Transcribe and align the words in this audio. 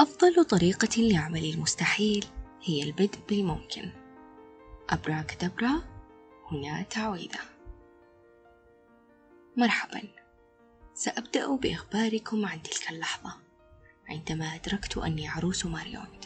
أفضل 0.00 0.44
طريقة 0.44 1.02
لعمل 1.02 1.44
المستحيل 1.44 2.24
هي 2.62 2.82
البدء 2.82 3.18
بالممكن. 3.28 3.90
أبراكدبرا 4.90 5.82
هنا 6.50 6.82
تعويذة. 6.82 7.38
مرحبا. 9.56 10.02
سأبدأ 10.94 11.56
بإخباركم 11.56 12.46
عن 12.46 12.62
تلك 12.62 12.90
اللحظة. 12.90 13.34
عندما 14.08 14.54
أدركت 14.54 14.98
أني 14.98 15.28
عروس 15.28 15.66
ماريونت 15.66 16.24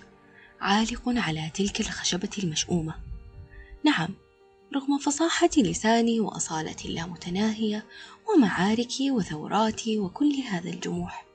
عالق 0.61 1.03
على 1.07 1.51
تلك 1.55 1.81
الخشبة 1.81 2.31
المشؤومة. 2.39 2.95
نعم 3.85 4.15
رغم 4.75 4.99
فصاحة 4.99 5.51
لساني 5.57 6.21
وأصالتي 6.21 6.89
اللامتناهية 6.89 7.85
ومعاركي 8.29 9.11
وثوراتي 9.11 9.99
وكل 9.99 10.35
هذا 10.35 10.71
الجموح 10.71 11.34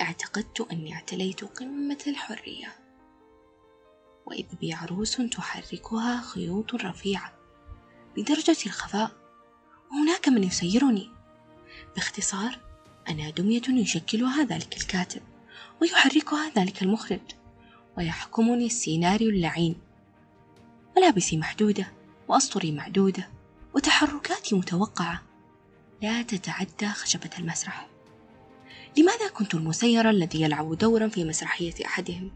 أعتقدت 0.00 0.60
أني 0.60 0.94
اعتليت 0.94 1.44
قمة 1.44 1.98
الحرية. 2.06 2.76
وإذ 4.26 4.46
بي 4.60 4.72
عروس 4.72 5.16
تحركها 5.16 6.20
خيوط 6.20 6.74
رفيعة 6.74 7.32
بدرجة 8.16 8.56
الخفاء 8.66 9.10
وهناك 9.90 10.28
من 10.28 10.44
يسيرني. 10.44 11.10
باختصار 11.94 12.58
أنا 13.08 13.30
دمية 13.30 13.62
يشكلها 13.68 14.44
ذلك 14.44 14.76
الكاتب 14.76 15.22
ويحركها 15.82 16.50
ذلك 16.56 16.82
المخرج 16.82 17.20
ويحكمني 17.98 18.66
السيناريو 18.66 19.30
اللعين. 19.30 19.80
ملابسي 20.96 21.36
محدودة 21.36 21.92
وأسطري 22.28 22.72
معدودة 22.72 23.30
وتحركاتي 23.74 24.54
متوقعة. 24.54 25.22
لا 26.02 26.22
تتعدى 26.22 26.88
خشبة 26.88 27.30
المسرح. 27.38 27.89
لماذا 28.96 29.28
كنت 29.28 29.54
المسير 29.54 30.10
الذي 30.10 30.42
يلعب 30.42 30.78
دورا 30.78 31.08
في 31.08 31.24
مسرحية 31.24 31.74
أحدهم؟ 31.86 32.30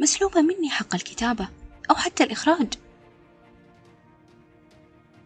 مسلوبا 0.00 0.40
مني 0.40 0.70
حق 0.70 0.94
الكتابة 0.94 1.48
أو 1.90 1.94
حتى 1.94 2.24
الإخراج. 2.24 2.74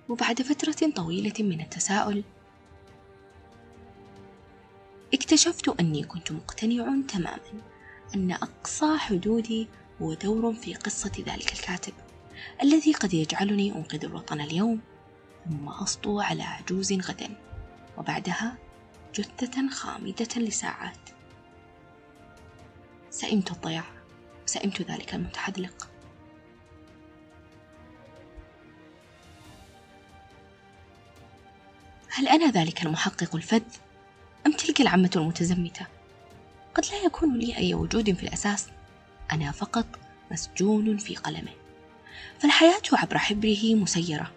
وبعد 0.08 0.42
فترة 0.42 0.90
طويلة 0.90 1.34
من 1.38 1.60
التساؤل 1.60 2.24
اكتشفت 5.14 5.68
أني 5.80 6.02
كنت 6.02 6.32
مقتنع 6.32 7.02
تماما 7.08 7.38
أن 8.14 8.32
أقصى 8.32 8.96
حدودي 8.98 9.68
هو 10.02 10.14
دور 10.14 10.52
في 10.52 10.74
قصة 10.74 11.12
ذلك 11.26 11.52
الكاتب 11.52 11.92
الذي 12.62 12.92
قد 12.92 13.14
يجعلني 13.14 13.72
أنقذ 13.72 14.04
الوطن 14.04 14.40
اليوم 14.40 14.80
ثم 15.44 15.68
أسطو 15.68 16.20
على 16.20 16.42
عجوز 16.42 16.92
غدا 16.92 17.36
وبعدها 17.98 18.56
جثة 19.14 19.68
خامدة 19.70 20.28
لساعات. 20.36 21.10
سئمت 23.10 23.50
الضياع 23.50 23.84
وسئمت 24.44 24.82
ذلك 24.82 25.14
المتحذلق 25.14 25.90
هل 32.08 32.28
أنا 32.28 32.50
ذلك 32.50 32.82
المحقق 32.82 33.36
الفذ؟ 33.36 33.62
أم 34.46 34.52
تلك 34.52 34.80
العمة 34.80 35.10
المتزمتة؟ 35.16 35.86
قد 36.74 36.86
لا 36.86 36.96
يكون 37.06 37.38
لي 37.38 37.56
أي 37.56 37.74
وجود 37.74 38.12
في 38.14 38.22
الأساس. 38.22 38.68
أنا 39.32 39.50
فقط 39.52 39.86
مسجون 40.30 40.96
في 40.96 41.16
قلمه. 41.16 41.52
فالحياة 42.38 42.82
عبر 42.92 43.18
حبره 43.18 43.74
مسيرة. 43.74 44.32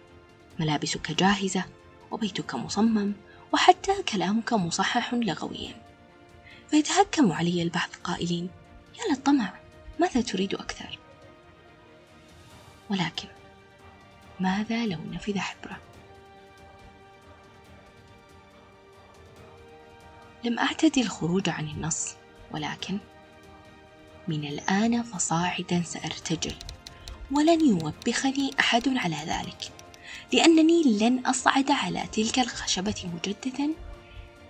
ملابسك 0.59 1.11
جاهزة 1.11 1.63
وبيتك 2.11 2.55
مصمم. 2.55 3.13
وحتى 3.53 4.03
كلامك 4.03 4.53
مصحح 4.53 5.13
لغويا 5.13 5.75
فيتهكم 6.69 7.31
علي 7.31 7.61
البعض 7.61 7.89
قائلين 8.03 8.49
يا 8.99 9.13
للطمع 9.13 9.53
ماذا 9.99 10.21
تريد 10.21 10.53
أكثر؟ 10.53 10.99
ولكن 12.89 13.27
ماذا 14.39 14.85
لو 14.85 14.99
نفذ 15.11 15.39
حبره؟ 15.39 15.77
لم 20.43 20.59
أعتدي 20.59 21.01
الخروج 21.01 21.49
عن 21.49 21.67
النص 21.67 22.15
ولكن 22.51 22.97
من 24.27 24.45
الآن 24.47 25.03
فصاعدا 25.03 25.81
سأرتجل 25.83 26.55
ولن 27.31 27.69
يوبخني 27.69 28.51
أحد 28.59 28.97
على 28.97 29.15
ذلك. 29.15 29.76
لأنني 30.33 30.83
لن 30.83 31.25
أصعد 31.25 31.71
على 31.71 32.03
تلك 32.11 32.39
الخشبة 32.39 33.11
مجددا 33.13 33.73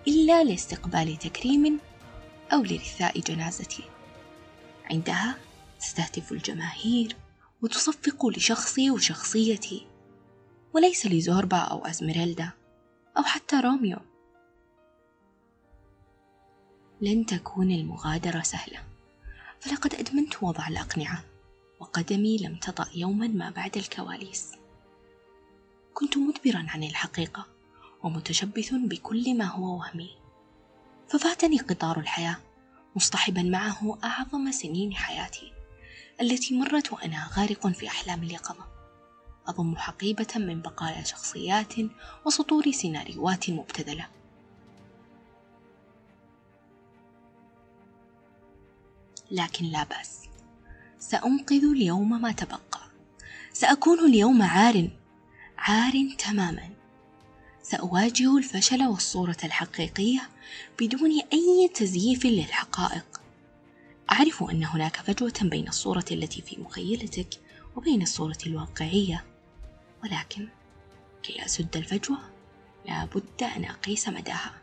إلا 0.08 0.44
لاستقبال 0.44 1.18
تكريم 1.18 1.80
أو 2.54 2.64
لرثاء 2.64 3.20
جنازتي. 3.20 3.84
عندها 4.92 5.38
تستهتف 5.80 6.32
الجماهير 6.32 7.16
وتصفق 7.62 8.26
لشخصي 8.26 8.92
وشخصيتي 8.92 9.88
وليس 10.74 11.06
لزوربا 11.06 11.58
أو 11.58 11.86
أزميريلدا 11.86 12.50
أو 13.18 13.24
حتى 13.24 13.56
روميو. 13.60 13.98
لن 17.02 17.26
تكون 17.26 17.72
المغادرة 17.72 18.42
سهلة 18.42 18.80
فلقد 19.60 19.96
أدمنت 19.96 20.44
وضع 20.44 20.68
الأقنعة 20.68 21.24
وقدمي 21.80 22.38
لم 22.38 22.56
تطأ 22.56 22.88
يوما 22.96 23.28
ما 23.28 23.50
بعد 23.50 23.78
الكواليس. 23.78 24.52
كنت 25.98 26.18
مدبرا 26.18 26.66
عن 26.70 26.84
الحقيقة 26.84 27.48
ومتشبث 28.04 28.74
بكل 28.74 29.38
ما 29.38 29.46
هو 29.46 29.78
وهمي. 29.78 30.10
ففاتني 31.10 31.58
قطار 31.58 32.00
الحياة 32.00 32.38
مصطحبا 32.96 33.42
معه 33.42 33.98
أعظم 34.04 34.52
سنين 34.52 34.94
حياتي 34.94 35.54
التي 36.22 36.60
مرت 36.60 36.94
وأنا 36.94 37.30
غارق 37.34 37.68
في 37.68 37.88
أحلام 37.88 38.24
اليقظة. 38.24 38.66
أضم 39.48 39.76
حقيبة 39.76 40.28
من 40.36 40.62
بقايا 40.62 41.04
شخصيات 41.04 41.74
وسطور 42.26 42.72
سيناريوهات 42.72 43.50
مبتذلة. 43.50 44.08
لكن 49.32 49.66
لا 49.66 49.84
بأس 49.84 50.20
سأنقذ 51.00 51.64
اليوم 51.64 52.22
ما 52.22 52.32
تبقى. 52.32 52.92
سأكون 53.54 54.00
اليوم 54.00 54.42
عار 54.42 54.90
عار 55.58 55.94
تماما. 56.18 56.70
سأواجه 57.64 58.38
الفشل 58.38 58.84
والصورة 58.84 59.38
الحقيقية 59.44 60.30
بدون 60.80 61.12
أي 61.34 61.70
تزييف 61.76 62.26
للحقائق. 62.26 63.22
أعرف 64.12 64.44
أن 64.44 64.64
هناك 64.64 64.96
فجوة 64.96 65.34
بين 65.42 65.68
الصورة 65.68 66.06
التي 66.12 66.42
في 66.42 66.62
مخيلتك 66.62 67.28
وبين 67.76 68.02
الصورة 68.02 68.38
الواقعية. 68.48 69.26
ولكن 70.04 70.48
كي 71.24 71.46
أسد 71.46 71.78
الفجوة 71.78 72.18
لا 72.86 73.06
بد 73.06 73.44
أن 73.44 73.66
أقيس 73.66 74.08
مداها. 74.10 74.54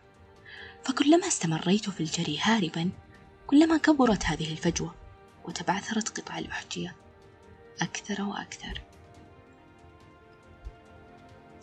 فكلما 0.85 1.27
استمريت 1.27 1.91
في 1.91 2.01
الجري 2.01 2.39
هاربا 2.43 2.91
كلما 3.47 3.77
كبرت 3.77 4.25
هذه 4.25 4.53
الفجوة 4.53 4.95
وتبعثرت 5.45 6.21
قطع 6.21 6.39
الأحجية 6.39 6.97
أكثر 7.81 8.23
وأكثر. 8.23 8.81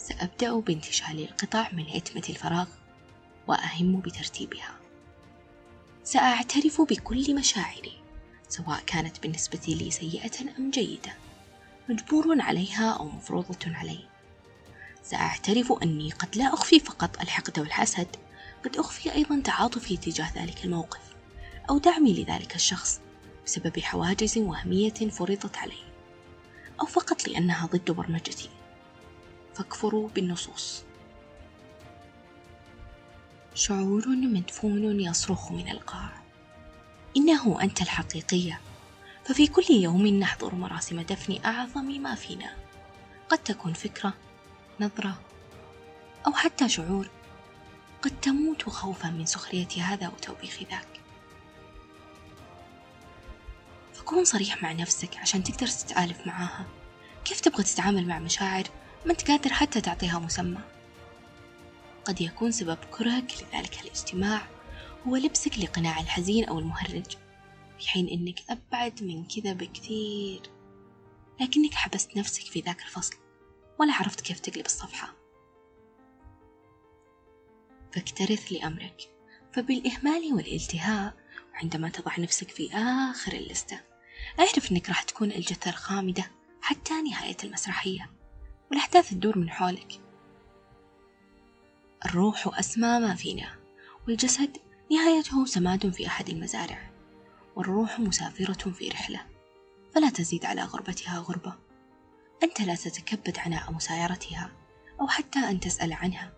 سأبدأ 0.08 0.60
بانتشال 0.60 1.20
القطع 1.20 1.70
من 1.72 1.86
عتمة 1.90 2.24
الفراغ 2.30 2.68
وأهم 3.48 4.00
بترتيبها. 4.00 4.76
سأعترف 6.04 6.82
بكل 6.82 7.36
مشاعري 7.36 8.02
سواء 8.50 8.80
كانت 8.88 9.20
بالنسبة 9.20 9.60
لي 9.68 9.92
سيئة 9.92 10.58
أم 10.58 10.72
جيدة. 10.72 11.14
مجبور 11.90 12.42
عليها 12.42 12.92
أو 12.92 13.06
مفروضة 13.06 13.58
علي. 13.66 14.00
سأعترف 15.04 15.72
أني 15.84 16.12
قد 16.12 16.38
لا 16.38 16.54
أخفي 16.54 16.80
فقط 16.80 17.22
الحقد 17.22 17.60
والحسد 17.60 18.08
قد 18.66 18.78
أخفي 18.78 19.14
أيضا 19.14 19.42
تعاطفي 19.42 19.98
تجاه 19.98 20.32
ذلك 20.36 20.66
الموقف 20.66 21.16
أو 21.70 21.78
دعمي 21.78 22.14
لذلك 22.14 22.56
الشخص 22.56 23.02
بسبب 23.46 23.80
حواجز 23.80 24.38
وهمية 24.38 24.94
فرضت 24.94 25.58
علي 25.58 25.84
أو 26.82 26.86
فقط 26.86 27.28
لأنها 27.28 27.68
ضد 27.68 27.92
برمجتي. 27.92 28.50
فاكفروا 29.56 30.10
بالنصوص. 30.10 30.84
شعور 33.54 34.08
مدفون 34.08 35.00
يصرخ 35.00 35.52
من 35.52 35.72
القاع. 35.72 36.22
إنه 37.18 37.62
أنت 37.62 37.82
الحقيقية 37.82 38.62
ففي 39.26 39.48
كل 39.48 39.64
يوم 39.70 40.08
نحضر 40.08 40.56
مراسم 40.56 41.02
دفن 41.02 41.46
أعظم 41.46 41.86
ما 41.86 42.16
فينا. 42.16 42.56
قد 43.30 43.38
تكون 43.38 43.74
فكرة 43.74 44.14
نظرة 44.80 45.22
أو 46.28 46.34
حتى 46.34 46.70
شعور 46.70 47.10
قد 48.02 48.20
تموت 48.22 48.70
خوفا 48.70 49.10
من 49.10 49.26
سخرية 49.26 49.68
هذا 49.84 50.08
وتوبيخ 50.08 50.60
ذاك. 50.72 50.88
فكون 53.94 54.26
صريح 54.26 54.64
مع 54.64 54.72
نفسك 54.72 55.18
عشان 55.18 55.44
تقدر 55.44 55.68
تتعالف 55.68 56.28
معاها. 56.28 56.66
كيف 57.26 57.40
تبغى 57.40 57.64
تتعامل 57.64 58.08
مع 58.08 58.20
مشاعر 58.20 58.64
ما 59.06 59.12
انت 59.12 59.32
قادر 59.32 59.54
حتى 59.54 59.82
تعطيها 59.82 60.20
مسمى. 60.20 60.60
قد 62.06 62.22
يكون 62.22 62.52
سبب 62.52 62.78
كرهك 62.92 63.32
لذلك 63.34 63.82
الاجتماع 63.82 64.48
هو 65.08 65.16
لبسك 65.16 65.60
لقناع 65.60 66.00
الحزين 66.00 66.46
أو 66.46 66.60
المهرج 66.60 67.18
في 67.80 67.90
حين 67.90 68.08
إنك 68.08 68.40
أبعد 68.50 69.04
من 69.04 69.26
كذا 69.26 69.54
بكثير. 69.54 70.42
لكنك 71.42 71.74
حبست 71.74 72.18
نفسك 72.18 72.44
في 72.44 72.60
ذاك 72.60 72.82
الفصل 72.82 73.16
ولا 73.80 73.94
عرفت 73.94 74.22
كيف 74.22 74.40
تقلب 74.40 74.66
الصفحة. 74.66 75.14
فاكترث 77.94 78.52
لأمرك 78.52 79.12
فبالإهمال 79.54 80.34
والالتهاء 80.34 81.14
وعندما 81.54 81.90
تضع 81.90 82.20
نفسك 82.20 82.50
في 82.50 82.70
آخر 82.74 83.34
اللستة 83.34 83.80
أعرف 84.40 84.72
أنك 84.72 84.90
راح 84.90 85.04
تكون 85.04 85.32
الجثة 85.32 85.70
الخامدة 85.70 86.32
حتى 86.62 87.02
نهاية 87.02 87.38
المسرحية. 87.44 88.21
والأحداث 88.72 89.10
تدور 89.10 89.38
من 89.38 89.50
حولك. 89.50 90.02
الروح 92.06 92.60
أسمى 92.60 93.00
ما 93.00 93.16
فينا 93.16 93.56
والجسد 94.08 94.58
نهايته 94.92 95.46
سماد 95.46 95.90
في 95.90 96.08
أحد 96.08 96.30
المزارع 96.30 96.92
والروح 97.56 98.00
مسافرة 98.00 98.72
في 98.72 98.90
رحلة 98.90 99.26
فلا 99.96 100.10
تزيد 100.10 100.46
على 100.46 100.64
غربتها 100.64 101.20
غربة. 101.20 101.54
أنت 102.44 102.62
لا 102.62 102.76
تتكبد 102.76 103.40
عناء 103.40 103.72
مسايرتها 103.72 104.52
أو 105.02 105.08
حتى 105.08 105.40
أن 105.40 105.60
تسأل 105.60 105.94
عنها. 105.94 106.34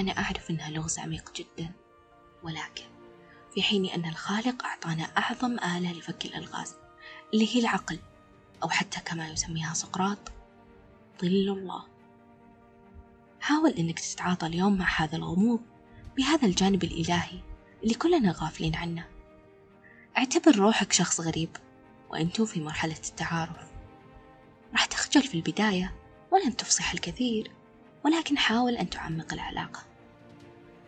أنا 0.00 0.18
أعرف 0.18 0.50
أنها 0.50 0.70
لغز 0.70 0.98
عميق 0.98 1.32
جدا 1.34 1.72
ولكن 2.42 2.84
في 3.54 3.62
حين 3.62 3.86
أن 3.86 4.04
الخالق 4.04 4.64
أعطانا 4.64 5.04
أعظم 5.04 5.52
آلة 5.52 5.92
لفك 5.92 6.26
الألغاز 6.26 6.74
اللي 7.34 7.56
هي 7.56 7.60
العقل 7.60 7.98
أو 8.62 8.68
حتى 8.68 9.00
كما 9.00 9.28
يسميها 9.28 9.74
سقراط 9.74 10.39
ظل 11.20 11.58
الله. 11.58 11.84
حاول 13.40 13.70
أنك 13.70 14.00
تتعاطى 14.00 14.46
اليوم 14.46 14.78
مع 14.78 14.86
هذا 14.96 15.16
الغموض 15.16 15.60
بهذا 16.16 16.46
الجانب 16.46 16.84
الإلهي 16.84 17.40
اللي 17.82 17.94
كلنا 17.94 18.34
غافلين 18.36 18.74
عنه. 18.74 19.08
اعتبر 20.18 20.56
روحك 20.56 20.92
شخص 20.92 21.20
غريب 21.20 21.56
وأنتم 22.10 22.44
في 22.44 22.60
مرحلة 22.60 23.00
التعارف. 23.08 23.70
راح 24.72 24.84
تخجل 24.84 25.22
في 25.22 25.34
البداية 25.34 25.94
ولن 26.30 26.56
تفصح 26.56 26.92
الكثير 26.92 27.50
ولكن 28.04 28.38
حاول 28.38 28.76
أن 28.76 28.90
تعمق 28.90 29.32
العلاقة. 29.32 29.82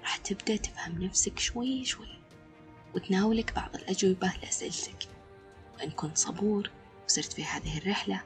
راح 0.03 0.17
تبدأ 0.17 0.57
تفهم 0.57 1.03
نفسك 1.03 1.39
شوي 1.39 1.85
شوي 1.85 2.19
وتناولك 2.95 3.55
بعض 3.55 3.75
الأجوبة 3.75 4.33
لأسئلتك. 4.43 5.09
وإن 5.75 5.91
كنت 5.91 6.19
صبور 6.19 6.71
وسرت 7.07 7.33
في 7.33 7.45
هذه 7.45 7.79
الرحلة 7.79 8.23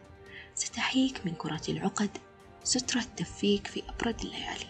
ستحيك 0.57 1.27
من 1.27 1.35
كرة 1.35 1.61
العقد 1.69 2.11
سترة 2.65 3.05
تفيك 3.17 3.67
في 3.67 3.83
أبرد 3.89 4.21
الليالي. 4.21 4.67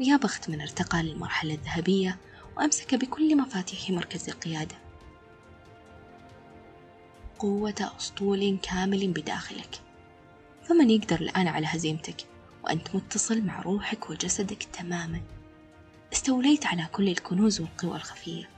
ويا 0.00 0.16
بخت 0.16 0.50
من 0.50 0.60
ارتقى 0.60 1.02
للمرحلة 1.02 1.54
الذهبية 1.54 2.18
وأمسك 2.56 2.94
بكل 2.94 3.36
مفاتيح 3.36 3.90
مركز 3.90 4.28
القيادة. 4.28 4.76
قوة 7.38 7.92
أسطول 7.98 8.58
كامل 8.62 9.12
بداخلك. 9.12 9.80
فمن 10.68 10.90
يقدر 10.90 11.20
الآن 11.20 11.48
على 11.48 11.66
هزيمتك 11.66 12.26
وأنت 12.64 12.94
متصل 12.94 13.42
مع 13.42 13.62
روحك 13.62 14.10
وجسدك 14.10 14.62
تماما؟ 14.62 15.20
استوليت 16.12 16.66
على 16.66 16.86
كل 16.92 17.08
الكنوز 17.08 17.60
والقوى 17.60 17.96
الخفية. 17.96 18.48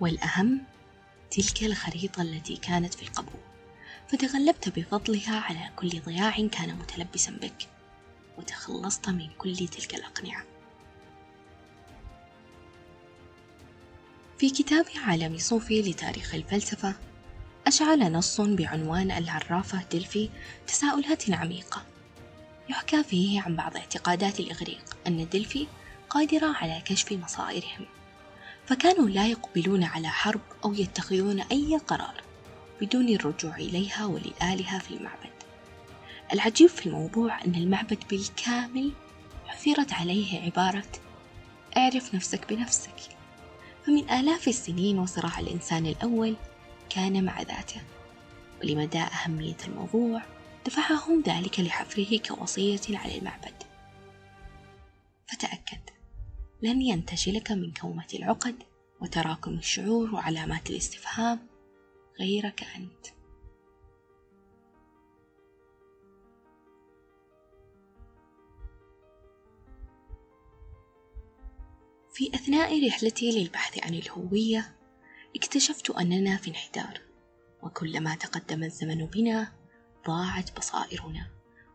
والأهم 0.00 0.60
تلك 1.30 1.62
الخريطة 1.62 2.22
التي 2.22 2.56
كانت 2.56 2.94
في 2.94 3.02
القبو 3.02 3.38
فتغلبت 4.08 4.68
بفضلها 4.68 5.40
على 5.40 5.70
كل 5.76 6.00
ضياع 6.00 6.30
كان 6.30 6.74
متلبسا 6.74 7.30
بك 7.30 7.68
وتخلصت 8.38 9.08
من 9.08 9.28
كل 9.38 9.56
تلك 9.56 9.94
الأقنعة. 9.94 10.44
في 14.38 14.50
كتاب 14.50 14.86
عالم 15.06 15.38
صوفي 15.38 15.82
لتاريخ 15.82 16.34
الفلسفة 16.34 16.94
أشعل 17.66 18.12
نص 18.12 18.40
بعنوان 18.40 19.10
العرافة 19.10 19.82
دلفي 19.92 20.30
تساؤلات 20.66 21.30
عميقة. 21.30 21.82
يحكى 22.68 23.02
فيه 23.02 23.42
عن 23.42 23.56
بعض 23.56 23.76
اعتقادات 23.76 24.40
الإغريق 24.40 24.96
أن 25.06 25.28
دلفي 25.28 25.66
قادرة 26.10 26.56
على 26.56 26.82
كشف 26.84 27.12
مصائرهم 27.12 27.86
فكانوا 28.66 29.08
لا 29.08 29.26
يقبلون 29.26 29.84
على 29.84 30.08
حرب 30.08 30.40
أو 30.64 30.74
يتخذون 30.74 31.40
أي 31.40 31.76
قرار. 31.76 32.31
بدون 32.82 33.08
الرجوع 33.08 33.56
إليها 33.56 34.06
وللآلهة 34.06 34.78
في 34.78 34.90
المعبد. 34.90 35.32
العجيب 36.32 36.68
في 36.68 36.86
الموضوع 36.86 37.44
أن 37.44 37.54
المعبد 37.54 37.98
بالكامل 38.10 38.92
حفرت 39.46 39.92
عليه 39.92 40.40
عبارة 40.40 40.88
اعرف 41.76 42.14
نفسك 42.14 42.52
بنفسك. 42.52 42.96
فمن 43.86 44.10
آلاف 44.10 44.48
السنين 44.48 44.98
وصراع 44.98 45.40
الإنسان 45.40 45.86
الأول 45.86 46.36
كان 46.90 47.24
مع 47.24 47.42
ذاته 47.42 47.80
ولمدى 48.62 49.00
أهمية 49.00 49.56
الموضوع 49.66 50.22
دفعهم 50.66 51.22
ذلك 51.26 51.60
لحفره 51.60 52.18
كوصية 52.18 52.98
على 52.98 53.18
المعبد. 53.18 53.62
فتأكد 55.26 55.90
لن 56.62 56.82
ينتشلك 56.82 57.52
من 57.52 57.72
كومة 57.72 58.08
العقد 58.14 58.54
وتراكم 59.00 59.50
الشعور 59.50 60.14
وعلامات 60.14 60.70
الاستفهام 60.70 61.51
غيرك 62.20 62.62
أنت. 62.76 63.06
في 72.12 72.34
أثناء 72.34 72.86
رحلتي 72.86 73.30
للبحث 73.40 73.84
عن 73.84 73.94
الهوية 73.94 74.76
اكتشفت 75.36 75.90
أننا 75.90 76.36
في 76.36 76.50
انحدار 76.50 77.00
وكلما 77.62 78.14
تقدم 78.14 78.62
الزمن 78.62 79.06
بنا 79.06 79.52
ضاعت 80.06 80.56
بصائرنا 80.56 81.30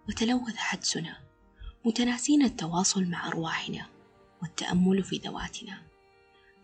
وتلوث 0.09 0.55
حدسنا 0.55 1.17
متناسين 1.85 2.41
التواصل 2.41 3.05
مع 3.05 3.27
أرواحنا 3.27 3.85
والتأمل 4.41 5.03
في 5.03 5.17
ذواتنا 5.17 5.81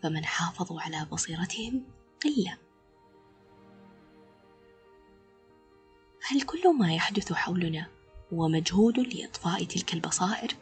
فمن 0.02 0.24
حافظوا 0.24 0.80
على 0.80 1.06
بصيرتهم 1.12 1.84
قلة. 2.24 2.58
هل 6.26 6.42
كل 6.42 6.74
ما 6.78 6.94
يحدث 6.94 7.32
حولنا 7.32 7.86
هو 8.32 8.48
مجهود 8.48 8.98
لإطفاء 8.98 9.64
تلك 9.64 9.94
البصائر؟ 9.94 10.56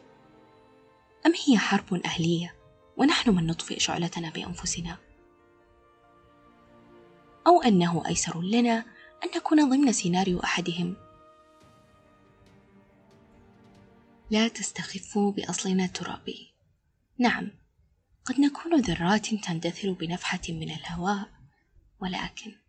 أم 1.25 1.33
هي 1.47 1.57
حرب 1.57 1.93
أهلية 1.93 2.55
ونحن 2.97 3.29
من 3.29 3.47
نطفئ 3.47 3.79
شعلتنا 3.79 4.29
بأنفسنا؟ 4.29 4.97
أو 7.47 7.61
أنه 7.61 8.07
أيسر 8.07 8.41
لنا 8.41 8.85
أن 9.23 9.29
نكون 9.35 9.69
ضمن 9.69 9.91
سيناريو 9.91 10.39
أحدهم 10.39 10.95
لا 14.31 14.47
تستخفوا 14.47 15.31
بأصلنا 15.31 15.85
الترابي 15.85 16.53
نعم 17.17 17.51
قد 18.25 18.39
نكون 18.39 18.75
ذرات 18.75 19.35
تندثر 19.35 19.91
بنفحة 19.91 20.41
من 20.49 20.71
الهواء 20.71 21.29
ولكن 21.99 22.62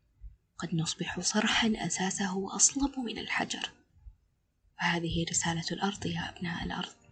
قد 0.65 0.75
نصبح 0.75 1.21
صرحا 1.21 1.73
أساسه 1.77 2.57
أصلب 2.57 2.99
من 2.99 3.19
الحجر. 3.19 3.71
فهذه 4.81 5.27
رسالة 5.31 5.65
الأرض 5.73 6.07
يا 6.07 6.31
أبناء 6.37 6.65
الأرض. 6.65 7.04